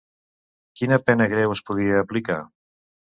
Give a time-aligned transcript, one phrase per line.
[0.79, 2.39] Quina pena greu es podia aplicar?